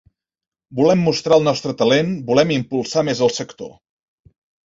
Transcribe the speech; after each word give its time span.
Volem 0.79 1.03
mostrar 1.07 1.37
el 1.41 1.45
nostre 1.47 1.75
talent, 1.83 2.09
volem 2.31 2.53
impulsar 2.57 3.05
més 3.11 3.21
el 3.27 3.31
sector. 3.35 3.71